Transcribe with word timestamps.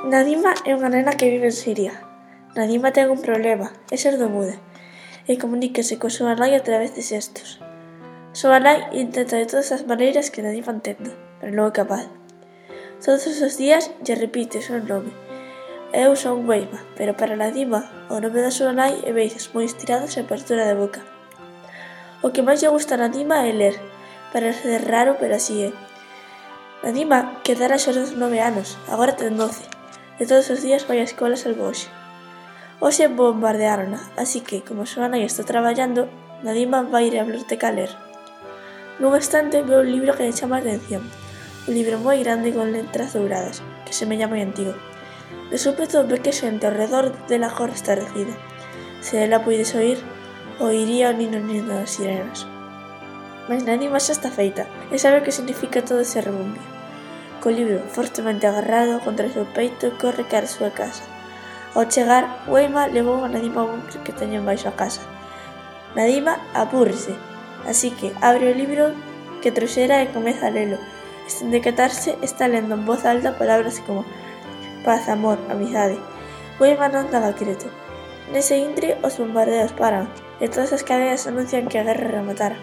Nadima 0.00 0.56
é 0.64 0.72
unha 0.72 0.88
nena 0.88 1.12
que 1.12 1.28
vive 1.28 1.52
en 1.52 1.56
Siria. 1.56 1.92
Nadima 2.56 2.88
ten 2.88 3.12
un 3.12 3.20
problema, 3.20 3.68
é 3.92 4.00
sordomuda, 4.00 4.56
e 5.28 5.36
comuníquese 5.36 6.00
coa 6.00 6.08
súa 6.08 6.32
nai 6.32 6.56
a 6.56 6.64
través 6.64 6.96
de 6.96 7.04
xestos. 7.04 7.60
Súa 8.32 8.64
nai 8.64 8.80
intenta 8.96 9.36
de 9.36 9.44
todas 9.44 9.68
as 9.76 9.84
maneiras 9.84 10.32
que 10.32 10.40
Nadima 10.40 10.72
entenda, 10.72 11.12
pero 11.36 11.52
non 11.52 11.68
é 11.68 11.76
capaz. 11.76 12.08
Todos 13.04 13.28
os 13.28 13.60
días 13.60 13.92
lle 14.00 14.16
repite 14.16 14.56
o 14.56 14.64
seu 14.64 14.80
nome. 14.80 15.12
Eu 15.92 16.16
son 16.16 16.48
Weima, 16.48 16.80
pero 16.96 17.12
para 17.12 17.36
Nadima 17.36 17.84
o 18.08 18.24
nome 18.24 18.40
da 18.40 18.48
súa 18.48 18.72
nai 18.72 19.04
é 19.04 19.12
veces 19.12 19.52
moi 19.52 19.68
estirado 19.68 20.08
e 20.08 20.16
apertura 20.16 20.64
de 20.64 20.80
boca. 20.80 21.04
O 22.24 22.32
que 22.32 22.40
máis 22.40 22.64
lle 22.64 22.72
gusta 22.72 22.96
a 22.96 23.04
Nadima 23.04 23.44
é 23.44 23.52
ler. 23.52 23.76
Parece 24.32 24.80
raro, 24.80 25.20
pero 25.20 25.36
así 25.36 25.60
é. 25.60 25.76
Nadima, 26.80 27.44
quedara 27.44 27.76
xa 27.76 27.92
xos 27.92 28.16
9 28.16 28.40
anos, 28.40 28.80
agora 28.88 29.12
ten 29.12 29.36
12 29.36 29.79
e 30.20 30.28
todos 30.28 30.52
os 30.52 30.60
días 30.60 30.84
vai 30.84 31.00
á 31.00 31.04
escola 31.08 31.40
salvo 31.40 31.64
hoxe. 31.72 31.88
Hoxe 32.84 33.08
bombardeárona, 33.08 34.00
así 34.20 34.44
que, 34.44 34.60
como 34.60 34.84
súa 34.84 35.08
nai 35.08 35.24
está 35.24 35.42
traballando, 35.48 36.12
Nadima 36.44 36.84
vai 36.84 37.08
ir 37.08 37.16
á 37.16 37.24
biblioteca 37.24 37.68
a 37.68 37.76
ler. 37.76 37.92
Nun 39.00 39.16
instante 39.16 39.64
veo 39.64 39.80
un 39.80 39.88
libro 39.88 40.12
que 40.12 40.28
lle 40.28 40.36
chama 40.36 40.60
a 40.60 40.62
atención. 40.64 41.04
Un 41.68 41.72
libro 41.72 41.96
moi 42.00 42.20
grande 42.20 42.52
con 42.52 42.72
letras 42.72 43.16
douradas, 43.16 43.64
que 43.84 43.96
semella 43.96 44.28
moi 44.28 44.44
antigo. 44.44 44.76
De 45.48 45.56
súpeto 45.56 46.04
ve 46.04 46.20
que 46.24 46.36
xente 46.36 46.68
ao 46.68 46.76
redor 46.76 47.12
dela 47.28 47.52
cor 47.52 47.72
está 47.72 47.96
recida. 47.96 48.36
Se 49.00 49.24
ela 49.24 49.44
puides 49.44 49.72
oír, 49.76 50.00
oiría 50.60 51.12
o 51.12 51.16
nino 51.16 51.40
nino 51.40 51.72
das 51.80 51.96
sirenas. 51.96 52.44
Mas 53.48 53.64
Nadima 53.64 54.00
xa 54.00 54.12
está 54.12 54.28
feita, 54.32 54.68
e 54.92 54.96
sabe 54.96 55.20
o 55.20 55.24
que 55.24 55.36
significa 55.36 55.84
todo 55.84 56.00
ese 56.04 56.20
rebumbio 56.20 56.79
co 57.40 57.50
libro 57.50 57.80
fortemente 57.88 58.46
agarrado 58.46 59.00
contra 59.00 59.26
o 59.26 59.32
seu 59.32 59.46
peito 59.48 59.96
corre 59.96 60.28
cara 60.28 60.44
a 60.44 60.54
súa 60.54 60.70
casa. 60.70 61.02
Ao 61.74 61.88
chegar, 61.88 62.44
Weima 62.46 62.86
levou 62.86 63.24
a 63.24 63.28
Nadima 63.28 63.62
a 63.62 63.64
un 63.64 63.80
que 64.04 64.12
teñen 64.12 64.44
baixo 64.44 64.68
a 64.68 64.76
casa. 64.76 65.00
Nadima 65.96 66.36
apúrrese, 66.52 67.16
así 67.64 67.90
que 67.96 68.12
abre 68.20 68.52
o 68.52 68.54
libro 68.54 68.92
que 69.40 69.50
trouxera 69.50 70.04
e 70.04 70.12
comeza 70.12 70.46
a 70.46 70.54
lelo. 70.54 70.76
Sen 71.26 71.48
decatarse, 71.48 72.18
está 72.20 72.44
lendo 72.44 72.76
en 72.76 72.84
voz 72.84 73.08
alta 73.08 73.38
palabras 73.40 73.80
como 73.86 74.04
paz, 74.84 75.08
amor, 75.08 75.38
amizade. 75.48 75.96
Weima 76.60 76.92
non 76.92 77.08
daba 77.08 77.32
creto. 77.32 77.72
Nese 78.34 78.60
intre, 78.60 79.00
os 79.00 79.16
bombardeos 79.16 79.72
paran 79.72 80.12
e 80.44 80.46
todas 80.52 80.76
as 80.76 80.84
cadeas 80.84 81.24
anuncian 81.24 81.72
que 81.72 81.80
a 81.80 81.86
guerra 81.88 82.20
rematara. 82.20 82.60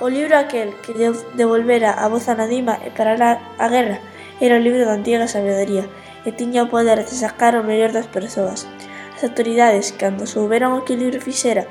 O 0.00 0.08
libro 0.08 0.34
aquel 0.34 0.74
que 0.80 0.96
devolvera 1.36 1.92
a 1.92 2.08
voz 2.08 2.26
a 2.32 2.34
Nadima 2.34 2.80
e 2.82 2.90
parará 2.90 3.38
a 3.58 3.68
guerra 3.68 3.98
era 4.40 4.56
o 4.56 4.64
libro 4.64 4.82
da 4.86 4.96
antiga 4.96 5.28
sabedoría 5.28 5.86
e 6.24 6.32
tiña 6.32 6.64
o 6.64 6.70
poder 6.72 7.04
de 7.04 7.14
sacar 7.14 7.54
o 7.54 7.66
mellor 7.66 7.92
das 7.92 8.08
persoas. 8.08 8.66
As 9.14 9.22
autoridades, 9.22 9.92
cando 9.94 10.26
souberon 10.26 10.74
o 10.74 10.82
que 10.82 10.96
o 10.96 11.00
libro 11.00 11.20
fixera, 11.20 11.68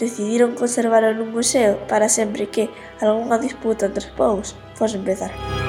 decidiron 0.00 0.56
conservalo 0.56 1.12
nun 1.12 1.30
museo 1.36 1.76
para 1.86 2.08
sempre 2.08 2.48
que 2.48 2.72
algunha 3.04 3.36
disputa 3.36 3.86
entre 3.86 4.08
os 4.08 4.14
povos 4.16 4.56
fose 4.74 4.96
empezar. 4.96 5.59